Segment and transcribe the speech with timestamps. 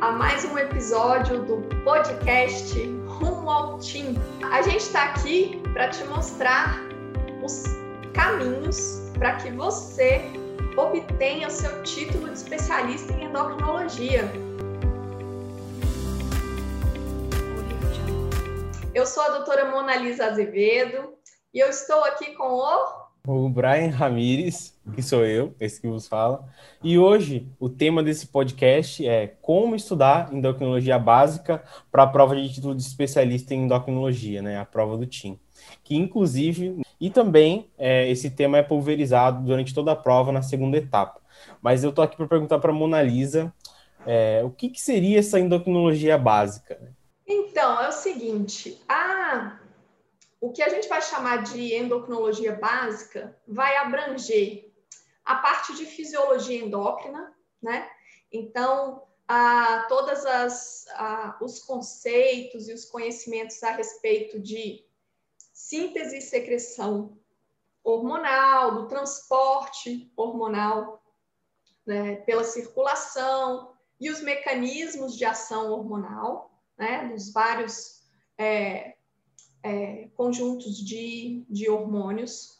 [0.00, 2.74] a mais um episódio do podcast
[3.06, 3.78] Rumo ao.
[4.50, 6.80] A gente está aqui para te mostrar
[7.42, 7.64] os
[8.14, 10.22] caminhos para que você
[10.74, 14.24] obtenha o seu título de especialista em endocrinologia.
[18.94, 21.12] Eu sou a doutora Mona Lisa Azevedo
[21.52, 26.06] e eu estou aqui com o o Brian Ramires, que sou eu, esse que vos
[26.06, 26.44] fala.
[26.82, 32.52] E hoje o tema desse podcast é como estudar endocrinologia básica para a prova de
[32.52, 34.58] título de especialista em endocrinologia, né?
[34.58, 35.38] A prova do TIM.
[35.84, 40.76] Que inclusive, e também é, esse tema é pulverizado durante toda a prova na segunda
[40.76, 41.20] etapa.
[41.62, 43.52] Mas eu tô aqui para perguntar para Mona Lisa
[44.06, 46.94] é, o que, que seria essa endocrinologia básica?
[47.26, 49.58] Então, é o seguinte, a
[50.40, 54.69] o que a gente vai chamar de endocrinologia básica vai abranger
[55.30, 57.88] a parte de fisiologia endócrina, né?
[58.32, 64.84] Então, a, todas as a, os conceitos e os conhecimentos a respeito de
[65.52, 67.16] síntese e secreção
[67.84, 71.00] hormonal, do transporte hormonal
[71.86, 78.02] né, pela circulação e os mecanismos de ação hormonal, né, dos vários
[78.36, 78.96] é,
[79.62, 82.59] é, conjuntos de, de hormônios,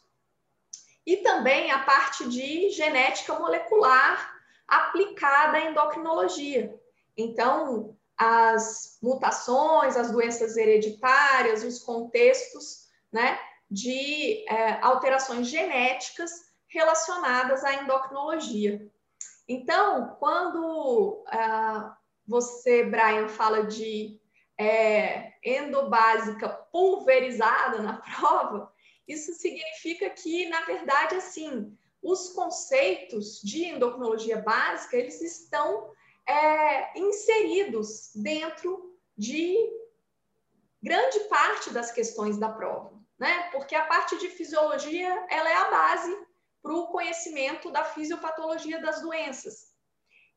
[1.05, 4.33] e também a parte de genética molecular
[4.67, 6.73] aplicada à endocrinologia.
[7.17, 16.31] Então, as mutações, as doenças hereditárias, os contextos né, de é, alterações genéticas
[16.67, 18.87] relacionadas à endocrinologia.
[19.47, 21.91] Então, quando uh,
[22.25, 24.17] você, Brian, fala de
[24.57, 28.71] é, endobásica pulverizada na prova,
[29.07, 35.91] isso significa que, na verdade, assim, os conceitos de endocrinologia básica, eles estão
[36.27, 39.55] é, inseridos dentro de
[40.81, 43.49] grande parte das questões da prova, né?
[43.51, 46.27] Porque a parte de fisiologia, ela é a base
[46.61, 49.71] para o conhecimento da fisiopatologia das doenças.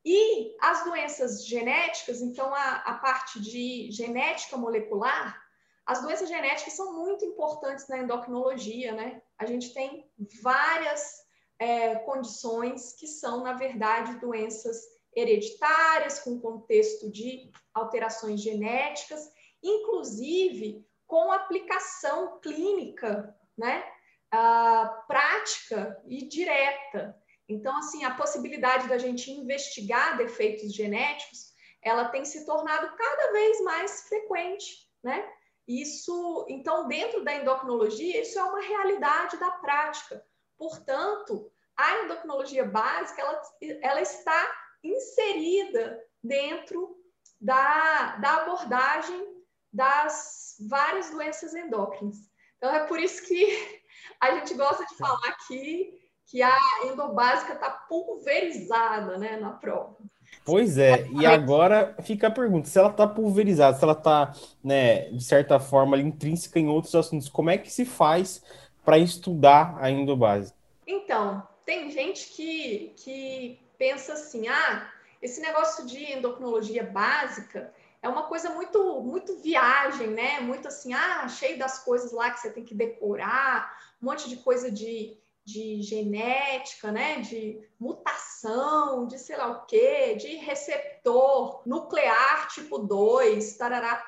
[0.05, 5.43] E as doenças genéticas, então a, a parte de genética molecular,
[5.87, 9.21] as doenças genéticas são muito importantes na endocrinologia, né?
[9.39, 10.11] A gente tem
[10.43, 11.25] várias
[11.59, 14.83] é, condições que são, na verdade, doenças
[15.15, 19.31] hereditárias, com contexto de alterações genéticas,
[19.63, 23.85] inclusive com aplicação clínica, né?
[24.31, 27.17] Ah, prática e direta.
[27.49, 31.53] Então, assim, a possibilidade da gente investigar defeitos genéticos,
[31.83, 35.31] ela tem se tornado cada vez mais frequente, né?
[35.67, 40.25] Isso, então, dentro da endocrinologia, isso é uma realidade da prática.
[40.59, 43.43] Portanto, a endocrinologia básica, ela,
[43.83, 46.97] ela está inserida dentro
[47.41, 49.35] da, da abordagem
[49.73, 52.17] das várias doenças endócrinas.
[52.57, 53.83] Então, é por isso que
[54.21, 59.97] a gente gosta de falar aqui que a endobásica está pulverizada né, na prova.
[60.45, 65.11] Pois é, e agora fica a pergunta: se ela está pulverizada, se ela está, né,
[65.11, 68.43] de certa forma, intrínseca em outros assuntos, como é que se faz
[68.85, 70.57] para estudar a endobásica?
[70.87, 74.91] Então, tem gente que, que pensa assim: ah,
[75.23, 80.41] esse negócio de endocrinologia básica é uma coisa muito, muito viagem, né?
[80.41, 84.37] Muito assim, ah, cheio das coisas lá que você tem que decorar, um monte de
[84.37, 92.49] coisa de de genética, né, de mutação, de sei lá o quê, de receptor nuclear
[92.49, 94.03] tipo 2, tarará.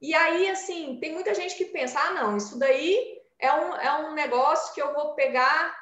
[0.00, 3.94] E aí, assim, tem muita gente que pensa, ah, não, isso daí é um, é
[4.06, 5.78] um negócio que eu vou pegar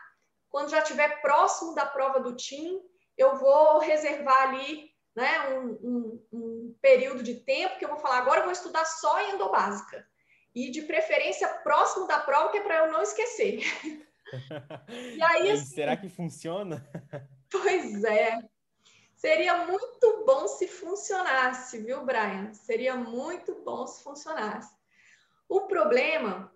[0.51, 2.81] quando já estiver próximo da prova do TIM,
[3.17, 8.19] eu vou reservar ali né, um, um, um período de tempo que eu vou falar,
[8.19, 10.07] agora eu vou estudar só endobásica.
[10.55, 13.61] E de preferência próximo da prova, que é para eu não esquecer.
[15.17, 16.87] E aí, assim, será que funciona?
[17.51, 18.39] Pois é.
[19.17, 22.53] Seria muito bom se funcionasse, viu, Brian?
[22.53, 24.73] Seria muito bom se funcionasse.
[25.49, 26.53] O problema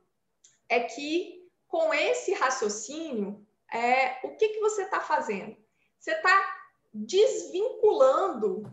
[0.68, 5.56] é que com esse raciocínio, é, o que, que você está fazendo?
[5.98, 6.56] Você está
[6.92, 8.70] desvinculando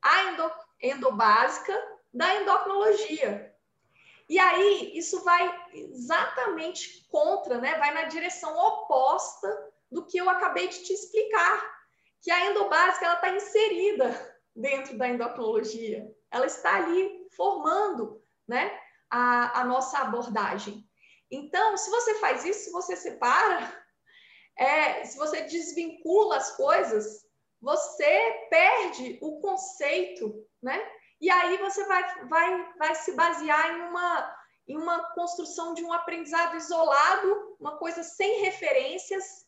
[0.00, 1.74] a endo, endobásica
[2.14, 3.47] da endocrinologia.
[4.28, 7.78] E aí, isso vai exatamente contra, né?
[7.78, 9.48] vai na direção oposta
[9.90, 11.78] do que eu acabei de te explicar,
[12.20, 18.78] que a endobásica está inserida dentro da endocrinologia, ela está ali formando né,
[19.08, 20.84] a, a nossa abordagem.
[21.30, 23.72] Então, se você faz isso, se você separa,
[24.58, 27.26] é, se você desvincula as coisas,
[27.60, 30.78] você perde o conceito, né?
[31.20, 34.36] E aí você vai, vai, vai se basear em uma,
[34.68, 39.46] em uma construção de um aprendizado isolado, uma coisa sem referências,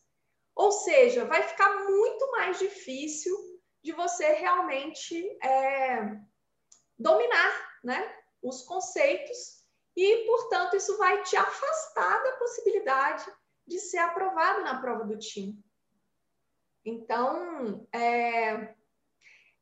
[0.54, 3.34] ou seja, vai ficar muito mais difícil
[3.82, 6.16] de você realmente é,
[6.98, 9.64] dominar né, os conceitos
[9.96, 13.24] e, portanto, isso vai te afastar da possibilidade
[13.66, 15.62] de ser aprovado na prova do time.
[16.84, 18.74] Então, é,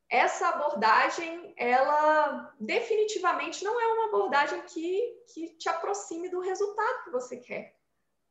[0.09, 4.99] essa abordagem, ela definitivamente não é uma abordagem que,
[5.33, 7.75] que te aproxime do resultado que você quer.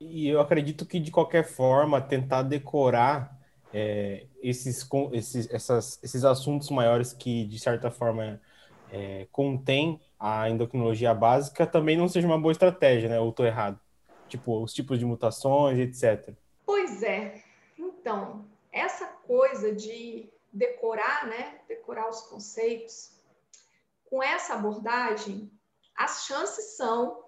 [0.01, 3.37] E eu acredito que, de qualquer forma, tentar decorar
[3.73, 8.41] é, esses, esses, essas, esses assuntos maiores que, de certa forma,
[8.93, 13.21] é, contém a endocrinologia básica também não seja uma boa estratégia, né?
[13.21, 13.79] Ou estou errado?
[14.29, 16.35] Tipo, os tipos de mutações, etc.
[16.67, 17.43] Pois é.
[17.79, 21.61] Então, essa coisa de decorar, né?
[21.69, 23.19] Decorar os conceitos,
[24.05, 25.53] com essa abordagem,
[25.95, 27.25] as chances são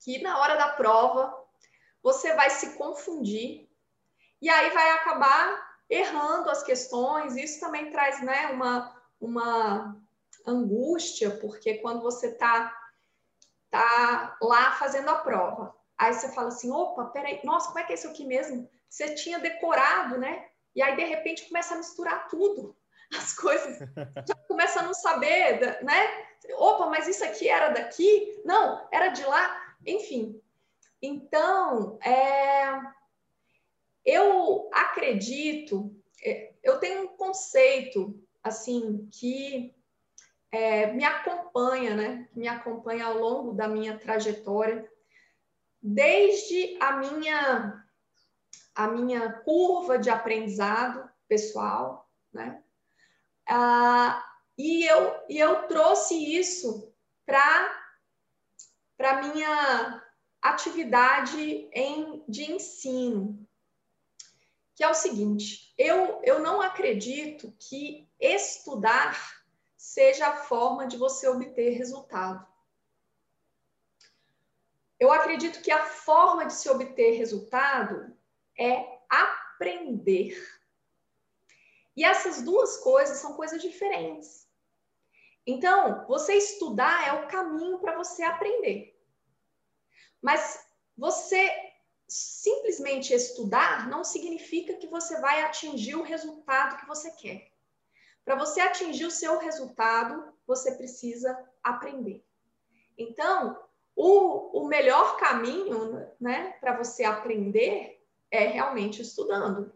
[0.00, 1.42] que na hora da prova
[2.02, 3.68] você vai se confundir
[4.40, 7.36] e aí vai acabar errando as questões.
[7.36, 9.96] Isso também traz né, uma, uma
[10.46, 12.76] angústia, porque quando você está
[13.70, 17.92] tá lá fazendo a prova, aí você fala assim: opa, peraí, nossa, como é que
[17.92, 18.68] é isso aqui mesmo?
[18.88, 20.50] Você tinha decorado, né?
[20.74, 22.76] E aí, de repente, começa a misturar tudo.
[23.16, 23.78] As coisas
[24.26, 26.26] já começa a não saber, né?
[26.54, 28.40] Opa, mas isso aqui era daqui?
[28.44, 29.76] Não, era de lá.
[29.86, 30.40] Enfim.
[31.00, 32.80] Então, é,
[34.04, 39.74] eu acredito, é, eu tenho um conceito, assim, que
[40.50, 42.28] é, me acompanha, né?
[42.34, 44.88] Me acompanha ao longo da minha trajetória,
[45.80, 47.84] desde a minha
[48.74, 52.62] a minha curva de aprendizado pessoal, né?
[53.48, 54.24] Ah,
[54.56, 56.92] e, eu, e eu trouxe isso
[57.26, 57.74] para
[58.98, 60.04] a minha
[60.40, 63.46] atividade em, de ensino,
[64.74, 69.42] que é o seguinte: eu, eu não acredito que estudar
[69.76, 72.46] seja a forma de você obter resultado.
[74.98, 78.16] Eu acredito que a forma de se obter resultado
[78.58, 80.36] é aprender.
[81.96, 84.48] E essas duas coisas são coisas diferentes.
[85.46, 88.96] Então, você estudar é o caminho para você aprender.
[90.20, 90.64] Mas
[90.96, 91.50] você
[92.06, 97.50] simplesmente estudar não significa que você vai atingir o resultado que você quer.
[98.24, 102.24] Para você atingir o seu resultado, você precisa aprender.
[102.96, 103.58] Então,
[103.96, 108.01] o, o melhor caminho né, para você aprender
[108.32, 109.70] é realmente estudando.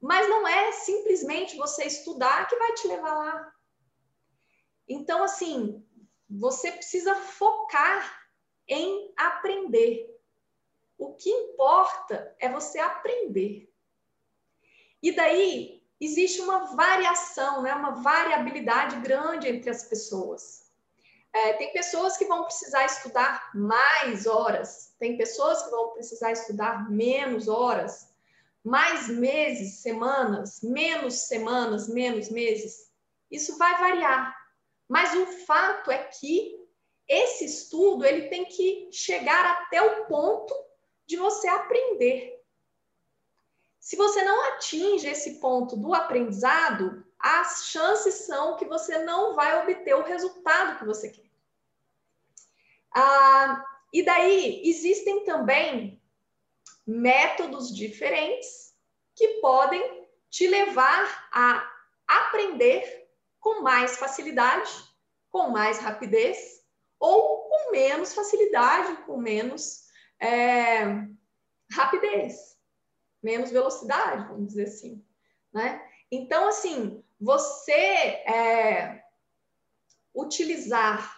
[0.00, 3.52] Mas não é simplesmente você estudar que vai te levar lá.
[4.88, 5.86] Então, assim,
[6.28, 8.28] você precisa focar
[8.66, 10.18] em aprender.
[10.98, 13.70] O que importa é você aprender.
[15.02, 17.74] E daí existe uma variação, né?
[17.74, 20.65] uma variabilidade grande entre as pessoas.
[21.36, 26.90] É, tem pessoas que vão precisar estudar mais horas, tem pessoas que vão precisar estudar
[26.90, 28.08] menos horas,
[28.64, 32.90] mais meses, semanas, menos semanas, menos meses.
[33.30, 34.34] Isso vai variar.
[34.88, 36.58] Mas o fato é que
[37.06, 40.54] esse estudo ele tem que chegar até o ponto
[41.06, 42.42] de você aprender.
[43.78, 49.62] Se você não atinge esse ponto do aprendizado, as chances são que você não vai
[49.62, 51.25] obter o resultado que você quer.
[52.98, 53.62] Ah,
[53.92, 56.02] e daí existem também
[56.86, 58.74] métodos diferentes
[59.14, 61.70] que podem te levar a
[62.08, 63.06] aprender
[63.38, 64.70] com mais facilidade,
[65.30, 66.64] com mais rapidez,
[66.98, 69.84] ou com menos facilidade, com menos
[70.18, 70.84] é,
[71.70, 72.58] rapidez,
[73.22, 75.04] menos velocidade, vamos dizer assim.
[75.52, 75.86] Né?
[76.10, 79.04] Então, assim, você é,
[80.14, 81.15] utilizar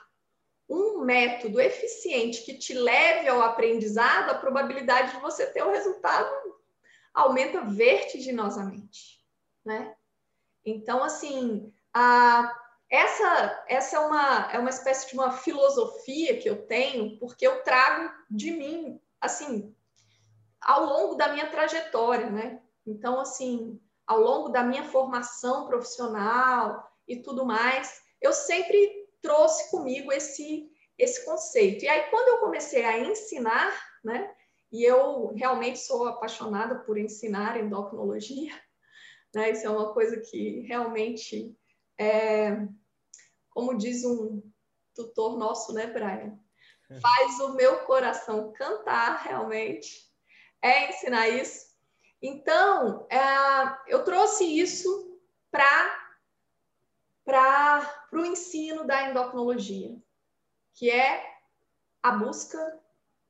[0.69, 6.29] um método eficiente que te leve ao aprendizado, a probabilidade de você ter o resultado
[7.15, 9.25] aumenta vertiginosamente,
[9.65, 9.95] né?
[10.65, 12.55] Então, assim, a,
[12.91, 17.63] essa, essa é, uma, é uma espécie de uma filosofia que eu tenho, porque eu
[17.63, 19.75] trago de mim, assim,
[20.61, 22.61] ao longo da minha trajetória, né?
[22.87, 30.13] Então, assim, ao longo da minha formação profissional e tudo mais, eu sempre trouxe comigo
[30.13, 31.85] esse, esse conceito.
[31.85, 33.73] E aí, quando eu comecei a ensinar,
[34.05, 34.35] né,
[34.71, 38.53] e eu realmente sou apaixonada por ensinar endocrinologia,
[39.35, 39.51] Né?
[39.51, 41.57] Isso é uma coisa que realmente,
[41.99, 42.67] é,
[43.51, 44.43] como diz um
[44.95, 46.39] tutor nosso, né, Brian?
[47.01, 50.09] Faz o meu coração cantar realmente.
[50.63, 51.69] É ensinar isso.
[52.23, 53.19] Então, é,
[53.87, 55.21] eu trouxe isso
[55.51, 56.08] para
[58.13, 59.97] o ensino da endocrinologia,
[60.75, 61.39] que é
[62.03, 62.81] a busca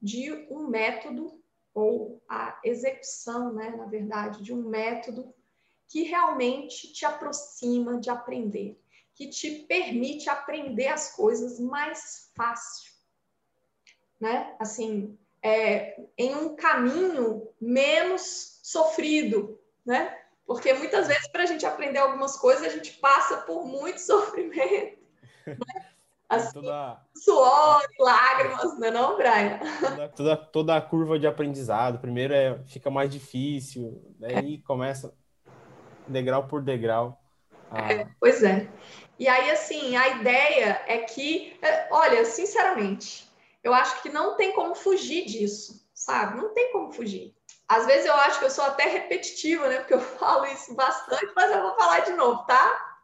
[0.00, 1.42] de um método
[1.74, 5.34] ou a execução, né, na verdade, de um método
[5.86, 8.80] que realmente te aproxima de aprender,
[9.14, 12.92] que te permite aprender as coisas mais fácil,
[14.20, 14.54] né?
[14.58, 20.17] Assim, é, em um caminho menos sofrido, né?
[20.48, 24.98] Porque muitas vezes para a gente aprender algumas coisas a gente passa por muito sofrimento.
[25.46, 25.56] Né?
[26.26, 27.02] Assim, toda...
[27.14, 29.58] Suor e lágrimas, não é não, Brian?
[29.78, 31.98] Toda, toda, toda, a curva de aprendizado.
[31.98, 34.66] Primeiro é, fica mais difícil, daí é.
[34.66, 35.12] começa
[36.06, 37.20] degrau por degrau.
[37.70, 38.66] É, pois é.
[39.18, 43.30] E aí, assim, a ideia é que, é, olha, sinceramente,
[43.62, 46.38] eu acho que não tem como fugir disso, sabe?
[46.38, 47.34] Não tem como fugir.
[47.68, 49.78] Às vezes eu acho que eu sou até repetitiva, né?
[49.78, 52.98] Porque eu falo isso bastante, mas eu vou falar de novo, tá?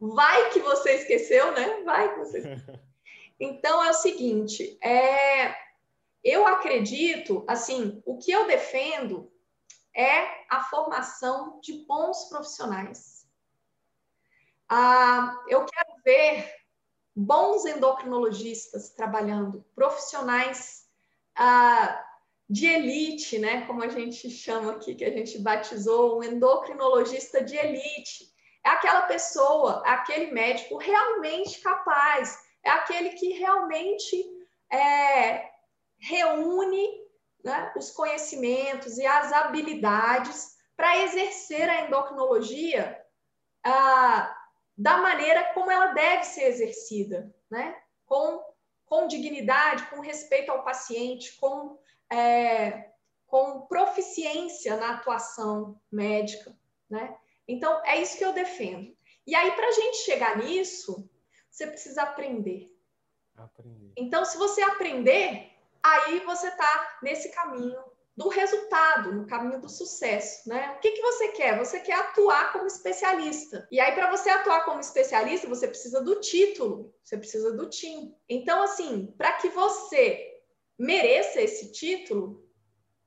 [0.00, 1.82] Vai que você esqueceu, né?
[1.84, 2.42] Vai que você.
[3.38, 5.54] Então é o seguinte, é,
[6.24, 9.30] eu acredito, assim, o que eu defendo
[9.94, 13.28] é a formação de bons profissionais.
[14.66, 16.50] Ah, eu quero ver
[17.14, 20.86] bons endocrinologistas trabalhando, profissionais
[21.34, 22.02] ah,
[22.48, 23.66] de elite, né?
[23.66, 28.32] Como a gente chama aqui, que a gente batizou, um endocrinologista de elite
[28.64, 34.24] é aquela pessoa, aquele médico realmente capaz, é aquele que realmente
[34.72, 35.50] é,
[35.98, 36.88] reúne
[37.44, 43.00] né, os conhecimentos e as habilidades para exercer a endocrinologia
[43.64, 44.36] ah,
[44.76, 47.80] da maneira como ela deve ser exercida, né?
[48.04, 48.42] com,
[48.84, 51.78] com dignidade, com respeito ao paciente, com,
[52.12, 52.90] é,
[53.26, 56.56] com proficiência na atuação médica.
[56.88, 57.16] Né?
[57.46, 58.96] Então, é isso que eu defendo.
[59.26, 61.08] E aí, para a gente chegar nisso,
[61.50, 62.72] você precisa aprender.
[63.36, 63.92] aprender.
[63.96, 67.78] Então, se você aprender, aí você está nesse caminho
[68.16, 70.74] do resultado, no caminho do sucesso, né?
[70.76, 71.58] O que, que você quer?
[71.58, 73.68] Você quer atuar como especialista.
[73.70, 78.16] E aí, para você atuar como especialista, você precisa do título, você precisa do TIM.
[78.26, 80.35] Então, assim, para que você
[80.78, 82.46] mereça esse título,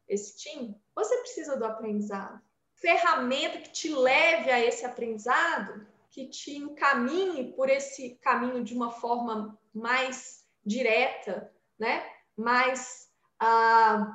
[0.07, 2.41] esse TIM, você precisa do aprendizado
[2.79, 8.91] ferramenta que te leve a esse aprendizado, que te encaminhe por esse caminho de uma
[8.91, 12.09] forma mais direta, né?
[12.35, 13.09] Mais
[13.41, 14.05] uh,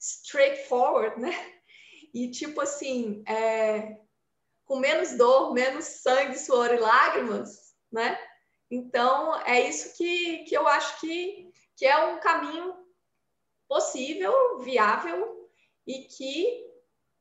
[0.00, 1.32] straightforward, né?
[2.12, 3.98] E tipo assim, é,
[4.64, 8.18] com menos dor, menos sangue, suor e lágrimas, né?
[8.70, 12.74] Então, é isso que, que eu acho que, que é um caminho
[13.68, 15.50] possível, viável
[15.86, 16.64] e que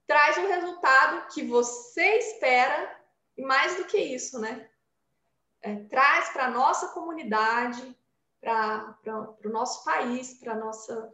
[0.08, 3.00] traz o resultado que você espera
[3.38, 4.70] e mais do que isso, né?
[5.62, 7.98] É, traz para a nossa comunidade,
[8.42, 8.98] para
[9.46, 11.12] o nosso país, para a nossa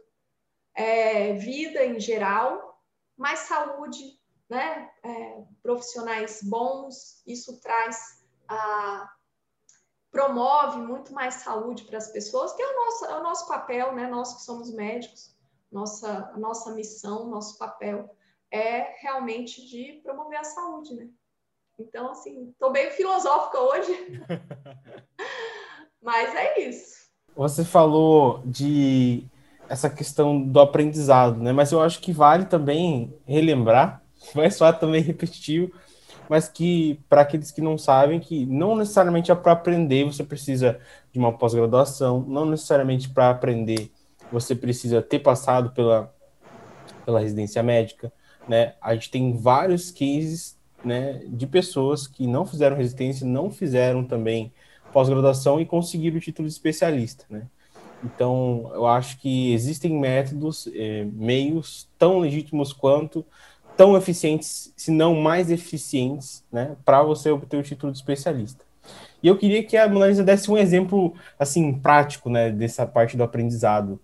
[0.74, 2.82] é, vida em geral,
[3.16, 4.90] mais saúde, né?
[5.02, 9.10] É, profissionais bons, isso traz a
[10.10, 13.94] promove muito mais saúde para as pessoas, que é o nosso, é o nosso papel,
[13.94, 14.06] né?
[14.08, 15.34] Nós que somos médicos,
[15.70, 18.14] nossa, nossa missão, nosso papel
[18.50, 21.08] é realmente de promover a saúde, né?
[21.78, 24.22] Então, assim, estou bem filosófica hoje,
[26.02, 27.08] mas é isso.
[27.34, 29.24] Você falou de
[29.68, 31.52] essa questão do aprendizado, né?
[31.52, 34.02] Mas eu acho que vale também relembrar,
[34.34, 35.72] vai soar também repetitivo,
[36.30, 40.78] mas que para aqueles que não sabem que não necessariamente é para aprender você precisa
[41.12, 43.90] de uma pós-graduação, não necessariamente para aprender
[44.30, 46.14] você precisa ter passado pela,
[47.04, 48.12] pela residência médica,
[48.48, 48.74] né?
[48.80, 54.52] A gente tem vários cases, né, de pessoas que não fizeram resistência, não fizeram também
[54.92, 57.48] pós-graduação e conseguiram o título de especialista, né?
[58.04, 63.26] Então, eu acho que existem métodos, eh, meios tão legítimos quanto,
[63.80, 68.62] tão eficientes, se não mais eficientes, né, para você obter o título de especialista.
[69.22, 73.22] E eu queria que a Monalisa desse um exemplo, assim, prático, né, dessa parte do
[73.22, 73.98] aprendizado.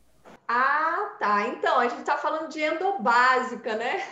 [0.49, 1.49] Ah, tá.
[1.49, 4.03] Então, a gente está falando de endobásica, né?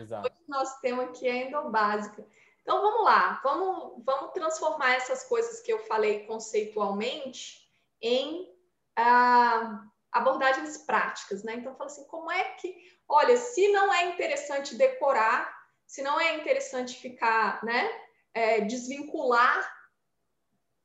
[0.00, 0.28] Exato.
[0.28, 2.24] Hoje o nosso tema aqui é endobásica.
[2.62, 3.38] Então, vamos lá.
[3.44, 7.68] Vamos, vamos transformar essas coisas que eu falei conceitualmente
[8.00, 8.48] em
[8.96, 11.54] ah, abordagens práticas, né?
[11.54, 12.74] Então, fala assim, como é que...
[13.08, 15.52] Olha, se não é interessante decorar,
[15.86, 17.90] se não é interessante ficar, né,
[18.32, 19.68] é, desvincular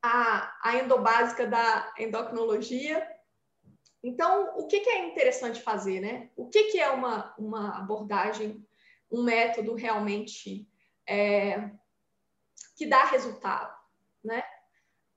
[0.02, 3.08] a, a endobásica da endocrinologia.
[4.04, 6.30] Então, o que, que é interessante fazer, né?
[6.36, 8.64] O que, que é uma, uma abordagem,
[9.12, 10.68] um método realmente
[11.08, 11.72] é,
[12.76, 13.76] que dá resultado,
[14.24, 14.44] né?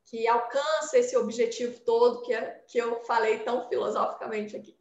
[0.08, 2.34] Que alcança esse objetivo todo que,
[2.66, 4.78] que eu falei tão filosoficamente aqui.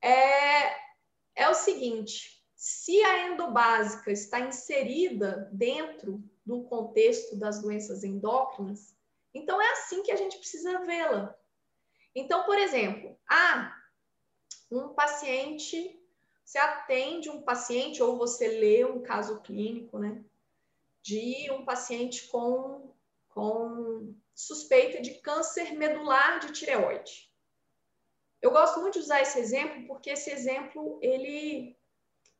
[0.00, 0.76] É,
[1.34, 8.96] é o seguinte: se a endobásica está inserida dentro do contexto das doenças endócrinas,
[9.32, 11.34] então é assim que a gente precisa vê-la.
[12.14, 13.74] Então, por exemplo, ah,
[14.70, 16.00] um paciente,
[16.44, 20.22] você atende um paciente ou você lê um caso clínico, né,
[21.02, 22.94] de um paciente com,
[23.28, 27.30] com suspeita de câncer medular de tireoide.
[28.42, 31.78] Eu gosto muito de usar esse exemplo porque esse exemplo ele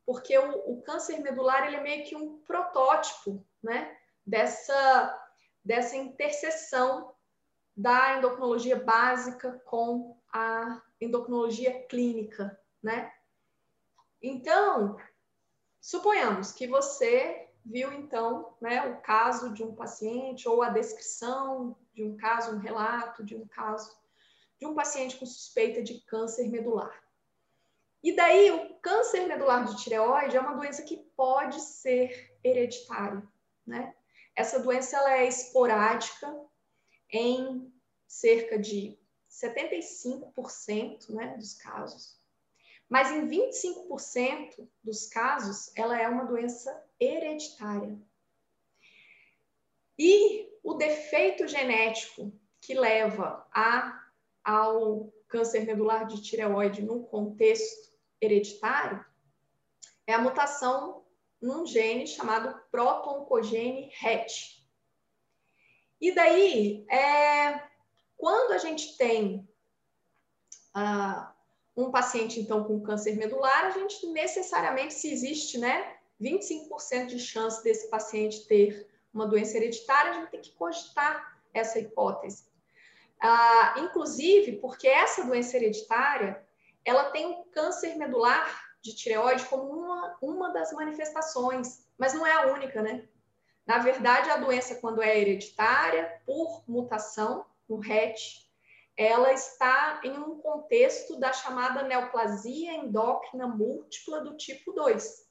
[0.05, 5.21] porque o, o câncer medular ele é meio que um protótipo, né, dessa
[5.63, 7.15] dessa interseção
[7.75, 13.11] da endocrinologia básica com a endocrinologia clínica, né?
[14.21, 14.95] Então,
[15.81, 22.03] suponhamos que você viu então, né, o caso de um paciente ou a descrição de
[22.03, 23.95] um caso, um relato de um caso
[24.59, 27.03] de um paciente com suspeita de câncer medular.
[28.03, 33.23] E daí, o câncer medular de tireoide é uma doença que pode ser hereditária,
[33.65, 33.95] né?
[34.35, 36.31] Essa doença ela é esporádica
[37.09, 37.73] em
[38.05, 38.99] cerca de
[39.29, 42.19] 75% né, dos casos,
[42.87, 47.97] mas em 25% dos casos ela é uma doença hereditária.
[49.97, 54.03] E o defeito genético que leva a,
[54.43, 59.05] ao câncer medular de tireoide no contexto hereditário
[60.07, 61.03] é a mutação
[61.41, 64.63] num gene chamado protoncogene RET.
[66.01, 67.61] E daí, é,
[68.17, 69.47] quando a gente tem
[70.73, 71.33] ah,
[71.75, 77.63] um paciente, então, com câncer medular, a gente necessariamente, se existe, né, 25% de chance
[77.63, 82.45] desse paciente ter uma doença hereditária, a gente tem que cogitar essa hipótese.
[83.19, 86.45] Ah, inclusive, porque essa doença hereditária,
[86.83, 92.33] ela tem um câncer medular de tireoide como uma, uma das manifestações, mas não é
[92.33, 93.07] a única, né?
[93.65, 98.45] Na verdade, a doença, quando é hereditária, por mutação no RET,
[98.95, 105.24] ela está em um contexto da chamada neoplasia endócrina múltipla do tipo 2.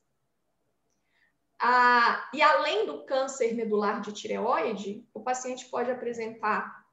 [1.60, 6.84] Ah, e além do câncer medular de tireoide, o paciente pode apresentar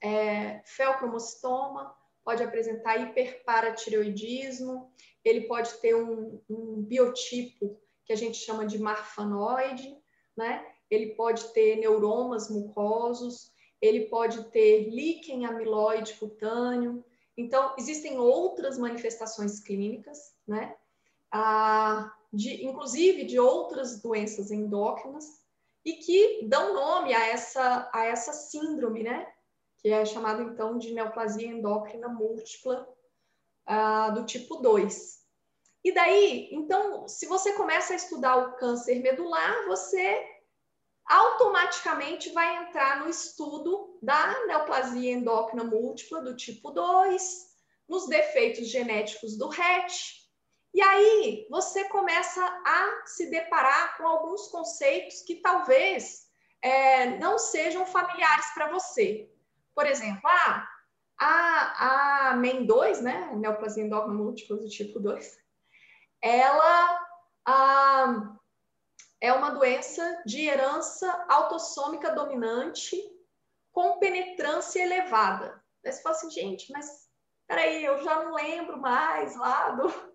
[0.00, 4.92] é, felcromocitoma, pode apresentar hiperparatireoidismo,
[5.24, 9.96] ele pode ter um, um biotipo que a gente chama de marfanoide,
[10.36, 10.66] né?
[10.90, 17.04] Ele pode ter neuromas mucosos, ele pode ter líquen amiloide cutâneo.
[17.36, 20.76] Então, existem outras manifestações clínicas, né?
[21.30, 25.42] Ah, de, inclusive de outras doenças endócrinas,
[25.84, 29.26] e que dão nome a essa, a essa síndrome, né?
[29.78, 32.88] Que é chamada, então, de neoplasia endócrina múltipla
[33.68, 35.20] uh, do tipo 2.
[35.84, 40.24] E daí, então, se você começa a estudar o câncer medular, você
[41.04, 47.52] automaticamente vai entrar no estudo da neoplasia endócrina múltipla do tipo 2,
[47.88, 50.21] nos defeitos genéticos do RET.
[50.74, 56.26] E aí você começa a se deparar com alguns conceitos que talvez
[56.62, 59.30] é, não sejam familiares para você.
[59.74, 60.68] Por exemplo, ah,
[61.18, 65.38] a, a MEN2, né, neoplasia endócrina múltipla do tipo 2,
[66.22, 67.06] ela
[67.46, 68.36] ah,
[69.20, 72.96] é uma doença de herança autossômica dominante
[73.72, 75.62] com penetrância elevada.
[75.84, 77.08] Aí você fala assim, gente, mas
[77.46, 80.11] peraí, eu já não lembro mais lá do,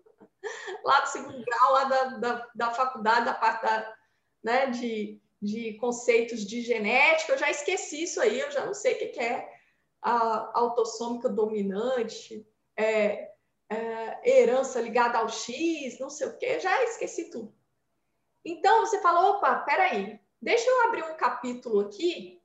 [0.84, 3.94] lá do segundo grau, lá da, da, da faculdade, da parte da,
[4.42, 8.94] né, de, de conceitos de genética, eu já esqueci isso aí, eu já não sei
[8.94, 9.58] o que é
[10.00, 12.46] a autossômica dominante,
[12.76, 13.32] é,
[13.68, 17.54] é, herança ligada ao X, não sei o que, já esqueci tudo.
[18.44, 22.40] Então você fala, opa, peraí, deixa eu abrir um capítulo aqui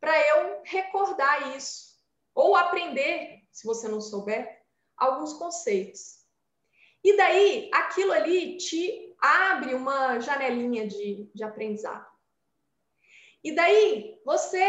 [0.00, 1.96] para eu recordar isso,
[2.34, 4.62] ou aprender, se você não souber,
[4.96, 6.21] alguns conceitos.
[7.04, 12.06] E daí, aquilo ali te abre uma janelinha de, de aprendizado.
[13.42, 14.62] E daí, você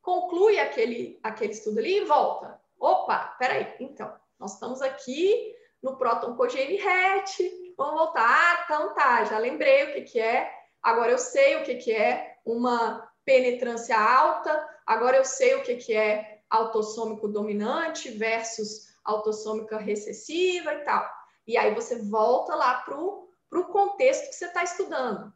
[0.00, 2.60] conclui aquele, aquele estudo ali e volta.
[2.78, 7.74] Opa, peraí, então, nós estamos aqui no próton cogene RET.
[7.76, 8.26] Vamos voltar.
[8.26, 10.50] Ah, então tá, já lembrei o que, que é.
[10.82, 14.66] Agora eu sei o que, que é uma penetrância alta.
[14.86, 21.19] Agora eu sei o que, que é autossômico dominante versus autossômica recessiva e tal.
[21.50, 25.34] E aí você volta lá para o contexto que você está estudando.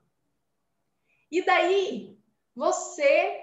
[1.29, 2.16] E daí
[2.55, 3.42] você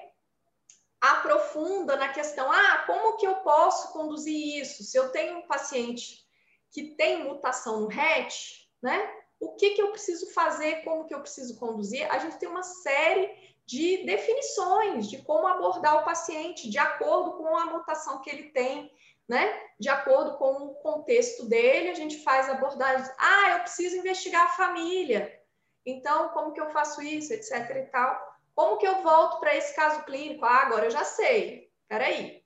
[1.01, 4.85] aprofunda na questão: ah, como que eu posso conduzir isso?
[4.85, 6.25] Se eu tenho um paciente
[6.71, 8.33] que tem mutação no RET,
[8.81, 9.15] né?
[9.37, 10.81] O que, que eu preciso fazer?
[10.85, 12.09] Como que eu preciso conduzir?
[12.09, 13.29] A gente tem uma série
[13.65, 18.89] de definições de como abordar o paciente de acordo com a mutação que ele tem,
[19.31, 19.49] né?
[19.79, 23.09] De acordo com o contexto dele, a gente faz abordagens.
[23.17, 25.41] Ah, eu preciso investigar a família.
[25.85, 28.21] Então, como que eu faço isso, etc e tal.
[28.53, 30.43] Como que eu volto para esse caso clínico?
[30.43, 31.71] Ah, agora eu já sei.
[31.87, 32.43] Peraí.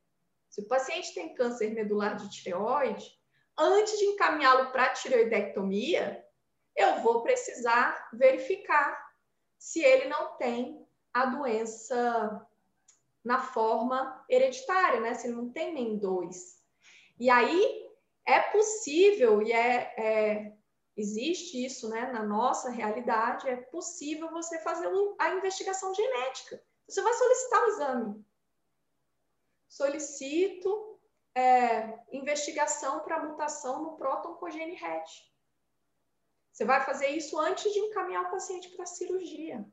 [0.48, 3.04] Se o paciente tem câncer medular de tireoide,
[3.58, 6.24] antes de encaminhá-lo para tireoidectomia,
[6.76, 8.96] eu vou precisar verificar
[9.58, 12.48] se ele não tem a doença
[13.24, 15.16] na forma hereditária, né?
[15.16, 16.55] Se ele não tem nem dois.
[17.20, 17.90] E aí
[18.26, 20.56] é possível e é, é
[20.98, 24.88] existe isso né, na nossa realidade, é possível você fazer
[25.20, 26.62] a investigação genética.
[26.88, 28.26] Você vai solicitar o exame.
[29.68, 31.00] Solicito
[31.36, 35.06] é, investigação para mutação no próton cogene RET.
[36.52, 39.66] Você vai fazer isso antes de encaminhar o paciente para a cirurgia.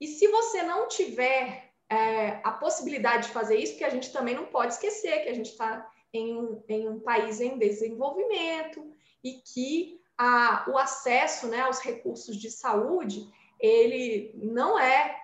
[0.00, 4.34] E se você não tiver é, a possibilidade de fazer isso, porque a gente também
[4.34, 8.92] não pode esquecer que a gente está em um, em um país em desenvolvimento,
[9.22, 13.26] e que a, o acesso né, aos recursos de saúde
[13.58, 15.20] ele não é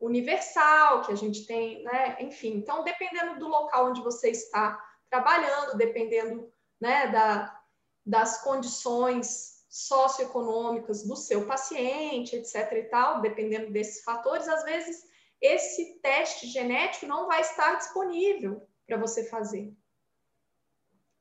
[0.00, 2.16] universal, que a gente tem, né?
[2.20, 4.78] Enfim, então dependendo do local onde você está
[5.10, 7.60] trabalhando, dependendo né, da,
[8.06, 12.72] das condições socioeconômicas do seu paciente, etc.
[12.72, 15.06] e tal, dependendo desses fatores, às vezes
[15.40, 19.72] esse teste genético não vai estar disponível para você fazer.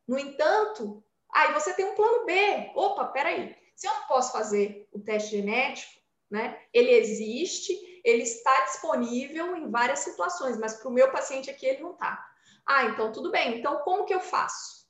[0.08, 2.72] No entanto, Aí você tem um plano B.
[2.76, 3.56] Opa, peraí.
[3.76, 6.60] Se eu não posso fazer o teste genético, né?
[6.74, 11.84] Ele existe, ele está disponível em várias situações, mas para o meu paciente aqui ele
[11.84, 12.26] não está.
[12.66, 13.60] Ah, então tudo bem.
[13.60, 14.88] Então como que eu faço?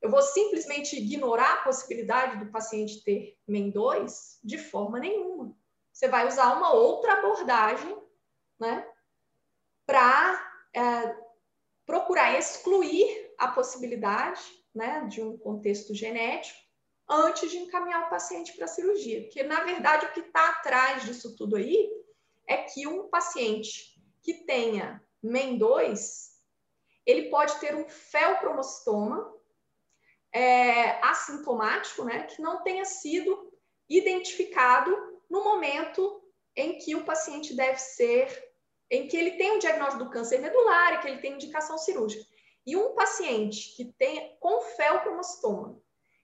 [0.00, 4.38] Eu vou simplesmente ignorar a possibilidade do paciente ter MEN2?
[4.44, 5.56] De forma nenhuma.
[5.92, 8.00] Você vai usar uma outra abordagem,
[8.60, 8.86] né?
[9.84, 11.16] Para é,
[11.84, 16.58] procurar excluir a possibilidade né, de um contexto genético
[17.08, 19.22] antes de encaminhar o paciente para a cirurgia.
[19.22, 21.90] Porque, na verdade, o que está atrás disso tudo aí
[22.46, 26.28] é que um paciente que tenha MEN2,
[27.06, 29.34] ele pode ter um felcromostoma
[30.32, 33.50] é, assintomático, né, que não tenha sido
[33.88, 34.94] identificado
[35.30, 36.22] no momento
[36.54, 38.52] em que o paciente deve ser,
[38.90, 42.24] em que ele tem o diagnóstico do câncer medular e que ele tem indicação cirúrgica.
[42.68, 45.80] E um paciente que tem com felcromostoma,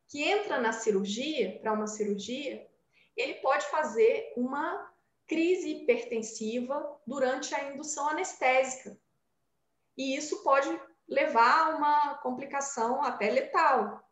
[0.06, 2.70] que entra na cirurgia, para uma cirurgia,
[3.16, 4.92] ele pode fazer uma
[5.26, 8.94] crise hipertensiva durante a indução anestésica.
[9.96, 10.68] E isso pode
[11.08, 14.06] levar a uma complicação até letal.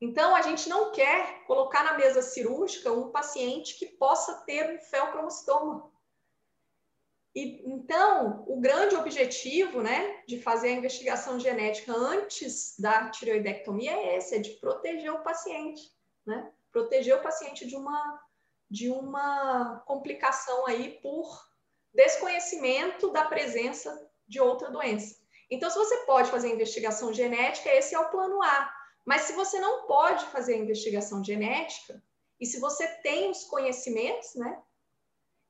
[0.00, 4.80] Então, a gente não quer colocar na mesa cirúrgica um paciente que possa ter um
[4.80, 5.92] felcromostoma.
[7.36, 14.16] E, então, o grande objetivo né, de fazer a investigação genética antes da tireoidectomia é
[14.16, 15.82] esse, é de proteger o paciente,
[16.26, 16.50] né?
[16.72, 18.22] Proteger o paciente de uma,
[18.70, 21.46] de uma complicação aí por
[21.92, 25.20] desconhecimento da presença de outra doença.
[25.50, 28.72] Então, se você pode fazer a investigação genética, esse é o plano A.
[29.04, 32.02] Mas se você não pode fazer a investigação genética,
[32.40, 34.58] e se você tem os conhecimentos, né,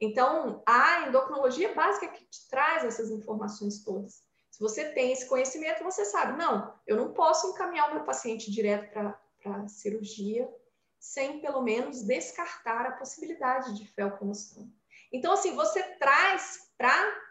[0.01, 4.23] então, a endocrinologia básica que te traz essas informações todas.
[4.51, 8.51] Se você tem esse conhecimento, você sabe, não, eu não posso encaminhar o meu paciente
[8.51, 10.49] direto para a cirurgia
[10.99, 14.71] sem pelo menos descartar a possibilidade de felcromostoma.
[15.13, 17.27] Então, assim, você traz para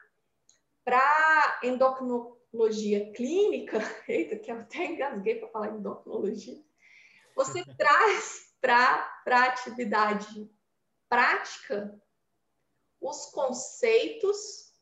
[0.83, 6.61] para endocrinologia clínica, eita, que eu até engasguei para falar endocrinologia,
[7.35, 10.47] você traz para a atividade
[11.09, 11.99] prática
[13.07, 14.73] os conceitos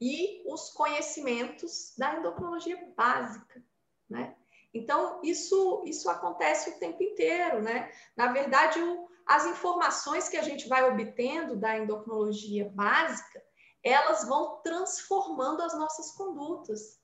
[0.00, 3.64] e os conhecimentos da endocrinologia básica,
[4.08, 4.36] né?
[4.74, 7.92] Então, isso, isso acontece o tempo inteiro, né?
[8.16, 13.42] Na verdade, o, as informações que a gente vai obtendo da endocrinologia básica,
[13.82, 17.00] elas vão transformando as nossas condutas.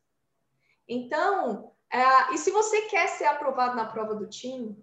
[0.87, 4.77] Então, É, e se você quer ser aprovado na prova do TIM,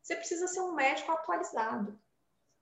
[0.00, 2.00] você precisa ser um médico atualizado.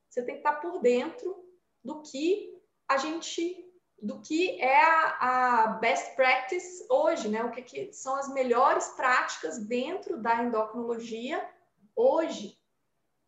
[0.08, 1.45] Você tem que estar por dentro
[1.86, 2.52] do que
[2.88, 3.64] a gente,
[4.02, 7.44] do que é a, a best practice hoje, né?
[7.44, 11.48] O que, que são as melhores práticas dentro da endocrinologia
[11.94, 12.58] hoje,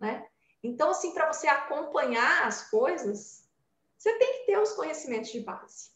[0.00, 0.26] né?
[0.62, 3.48] Então, assim, para você acompanhar as coisas,
[3.96, 5.90] você tem que ter os conhecimentos de base,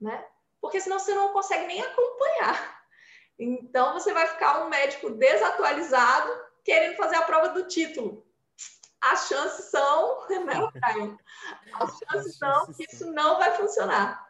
[0.00, 0.26] né?
[0.60, 2.78] Porque senão você não consegue nem acompanhar.
[3.38, 6.28] Então, você vai ficar um médico desatualizado
[6.64, 8.26] querendo fazer a prova do título.
[9.00, 10.54] As chances são, né?
[11.74, 14.26] As chances são que isso não vai funcionar.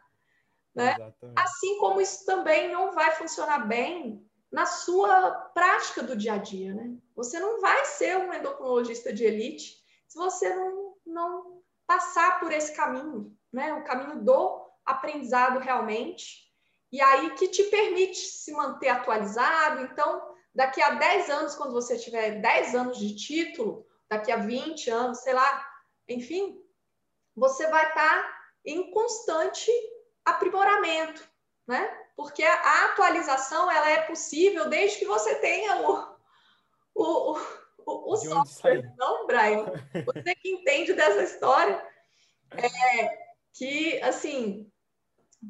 [0.75, 0.95] Né?
[1.35, 6.73] Assim como isso também não vai funcionar bem na sua prática do dia a dia,
[6.73, 6.95] né?
[7.15, 9.77] Você não vai ser um endocrinologista de elite
[10.07, 13.73] se você não, não passar por esse caminho, né?
[13.73, 16.49] O caminho do aprendizado realmente,
[16.91, 19.83] e aí que te permite se manter atualizado.
[19.83, 24.89] Então, daqui a 10 anos, quando você tiver 10 anos de título, daqui a 20
[24.89, 25.67] anos, sei lá,
[26.07, 26.59] enfim,
[27.35, 29.71] você vai estar em constante
[30.25, 31.23] aprimoramento,
[31.67, 31.99] né?
[32.19, 36.17] porque a atualização ela é possível desde que você tenha o,
[36.93, 37.37] o,
[37.85, 39.71] o, o software, não, Brian?
[40.05, 41.81] Você que entende dessa história,
[42.51, 43.17] é
[43.53, 44.69] que, assim,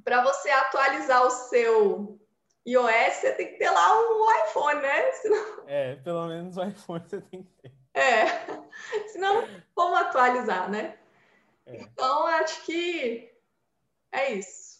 [0.03, 2.19] para você atualizar o seu
[2.67, 5.11] iOS, você tem que ter lá um iPhone, né?
[5.23, 5.63] Senão...
[5.65, 7.73] É, pelo menos o iPhone você tem que ter.
[7.99, 8.25] É,
[9.11, 9.43] senão
[9.75, 10.95] como atualizar, né?
[11.65, 11.81] É.
[11.81, 13.29] Então, acho que
[14.11, 14.79] é isso.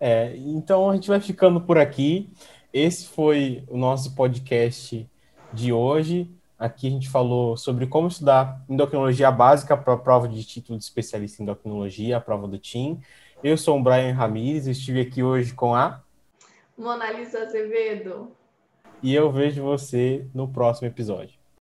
[0.00, 2.30] É, então a gente vai ficando por aqui.
[2.72, 5.10] Esse foi o nosso podcast
[5.52, 6.30] de hoje.
[6.58, 10.84] Aqui a gente falou sobre como estudar endocrinologia básica para a prova de título de
[10.84, 13.00] especialista em endocrinologia, a prova do TIM.
[13.42, 16.02] Eu sou o Brian Ramires, estive aqui hoje com a
[16.76, 18.32] Mona Lisa Azevedo.
[19.02, 21.37] E eu vejo você no próximo episódio.